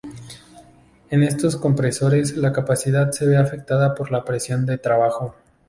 [1.11, 5.35] En estos compresores la capacidad se ve afectada por la presión de trabajo.